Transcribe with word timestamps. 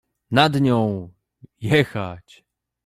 Nad 0.31 0.61
nią— 0.61 1.13
„jechać”. 1.73 2.43